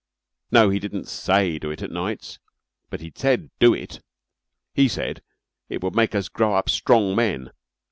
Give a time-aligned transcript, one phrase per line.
[0.49, 2.39] "No, he didn't say do it at nights,
[2.89, 4.01] but he said do it.
[4.73, 5.21] He said
[5.69, 7.51] it would make us grow up strong men.